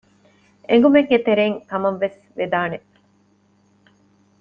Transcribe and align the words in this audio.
އެނގުމެއްގެ 0.69 1.17
ތެރެއިން 1.25 1.59
ކަމަށް 1.69 1.99
ވެސް 2.01 2.19
ވެދާނެ 2.37 2.77